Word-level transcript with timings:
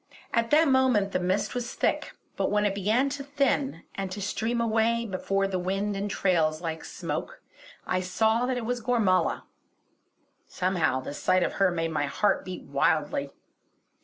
At 0.33 0.49
that 0.49 0.67
moment 0.67 1.11
the 1.11 1.19
mist 1.19 1.53
was 1.53 1.75
thick; 1.75 2.13
but 2.35 2.49
when 2.49 2.65
it 2.65 2.73
began 2.73 3.07
to 3.09 3.23
thin, 3.23 3.83
and 3.93 4.11
to 4.11 4.19
stream 4.19 4.59
away 4.59 5.05
before 5.05 5.47
the 5.47 5.59
wind 5.59 5.95
in 5.95 6.09
trails 6.09 6.59
like 6.59 6.83
smoke, 6.83 7.39
I 7.85 7.99
saw 8.01 8.47
that 8.47 8.57
it 8.57 8.65
was 8.65 8.81
Gormala. 8.81 9.43
Somehow 10.47 11.01
the 11.01 11.13
sight 11.13 11.43
of 11.43 11.53
her 11.61 11.69
made 11.69 11.91
my 11.91 12.07
heart 12.07 12.43
beat 12.43 12.63
wildly. 12.63 13.29